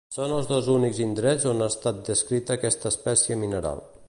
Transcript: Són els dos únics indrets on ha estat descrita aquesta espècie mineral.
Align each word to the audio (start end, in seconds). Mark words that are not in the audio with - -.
Són 0.13 0.31
els 0.37 0.47
dos 0.51 0.69
únics 0.75 1.01
indrets 1.05 1.45
on 1.53 1.61
ha 1.65 1.69
estat 1.75 2.01
descrita 2.09 2.59
aquesta 2.59 2.93
espècie 2.97 3.43
mineral. 3.45 3.89